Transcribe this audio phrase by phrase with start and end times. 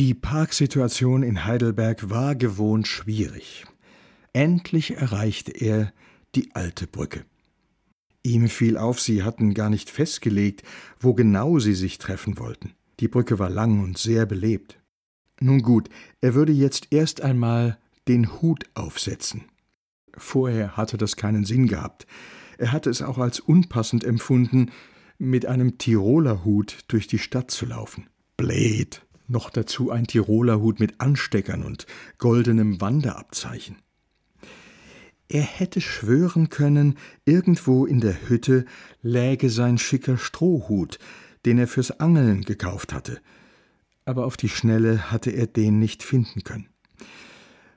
[0.00, 3.66] Die Parksituation in Heidelberg war gewohnt schwierig.
[4.32, 5.92] Endlich erreichte er
[6.34, 7.26] die alte Brücke.
[8.22, 10.62] Ihm fiel auf, sie hatten gar nicht festgelegt,
[10.98, 12.72] wo genau sie sich treffen wollten.
[13.00, 14.80] Die Brücke war lang und sehr belebt.
[15.38, 15.90] Nun gut,
[16.22, 17.76] er würde jetzt erst einmal
[18.08, 19.44] den Hut aufsetzen.
[20.16, 22.06] Vorher hatte das keinen Sinn gehabt.
[22.56, 24.70] Er hatte es auch als unpassend empfunden,
[25.18, 28.08] mit einem Tiroler Hut durch die Stadt zu laufen.
[28.38, 29.02] Blöd.
[29.30, 31.86] Noch dazu ein Tiroler Hut mit Ansteckern und
[32.18, 33.76] goldenem Wanderabzeichen.
[35.28, 38.64] Er hätte schwören können, irgendwo in der Hütte
[39.02, 40.98] läge sein schicker Strohhut,
[41.46, 43.20] den er fürs Angeln gekauft hatte.
[44.04, 46.68] Aber auf die Schnelle hatte er den nicht finden können.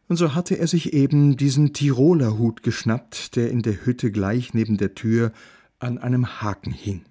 [0.07, 4.55] Und so hatte er sich eben diesen Tiroler Hut geschnappt, der in der Hütte gleich
[4.55, 5.31] neben der Tür
[5.77, 7.05] an einem Haken hing.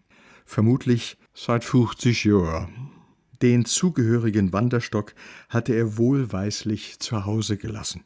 [0.44, 3.01] Vermutlich seit 50 Jahren.
[3.42, 5.14] Den zugehörigen Wanderstock
[5.48, 8.04] hatte er wohlweislich zu Hause gelassen.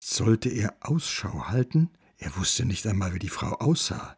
[0.00, 1.90] Sollte er Ausschau halten?
[2.16, 4.16] Er wusste nicht einmal, wie die Frau aussah.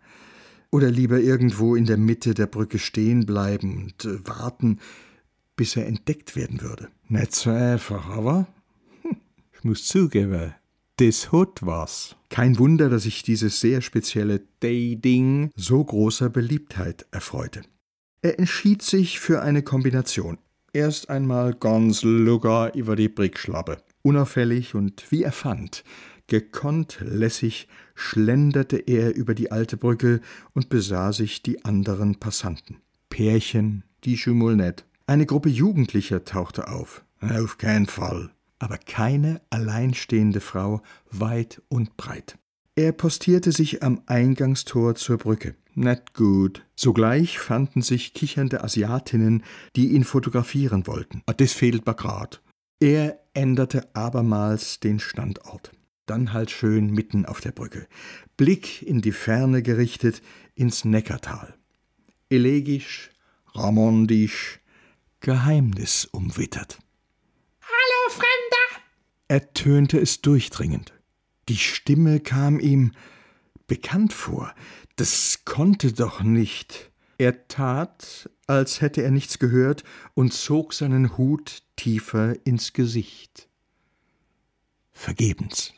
[0.70, 4.78] Oder lieber irgendwo in der Mitte der Brücke stehen bleiben und äh, warten,
[5.56, 6.88] bis er entdeckt werden würde.
[7.08, 8.46] Nicht so einfach, aber
[9.02, 9.16] hm,
[9.52, 10.54] ich muss zugeben,
[10.96, 12.16] das hat was.
[12.28, 17.62] Kein Wunder, dass sich dieses sehr spezielle Dating so großer Beliebtheit erfreute.
[18.22, 20.38] Er entschied sich für eine Kombination.
[20.72, 23.78] Erst einmal ganz locker über die Brickschlappe.
[24.02, 25.84] Unauffällig und wie er fand,
[26.26, 30.20] gekonnt lässig schlenderte er über die alte Brücke
[30.52, 32.76] und besah sich die anderen Passanten.
[33.08, 34.84] Pärchen, die Schumulnet.
[35.06, 37.04] Eine Gruppe Jugendlicher tauchte auf.
[37.20, 38.30] Auf keinen Fall.
[38.58, 42.38] Aber keine alleinstehende Frau weit und breit.
[42.74, 45.54] Er postierte sich am Eingangstor zur Brücke.
[45.78, 46.64] Net gut.
[46.74, 49.44] Sogleich fanden sich kichernde Asiatinnen,
[49.76, 51.22] die ihn fotografieren wollten.
[51.26, 52.40] Ah, das fehlt mir grad.
[52.80, 55.72] Er änderte abermals den Standort.
[56.06, 57.86] Dann halt schön mitten auf der Brücke.
[58.38, 60.22] Blick in die Ferne gerichtet
[60.54, 61.54] ins Neckartal.
[62.30, 63.10] Elegisch,
[63.54, 64.60] ramondisch,
[65.20, 66.78] geheimnisumwittert.
[67.60, 68.82] Hallo, Fremder!
[69.28, 70.94] ertönte es durchdringend.
[71.50, 72.92] Die Stimme kam ihm
[73.66, 74.54] bekannt vor.
[74.96, 76.90] Das konnte doch nicht.
[77.18, 79.84] Er tat, als hätte er nichts gehört,
[80.14, 83.48] und zog seinen Hut tiefer ins Gesicht.
[84.92, 85.72] Vergebens.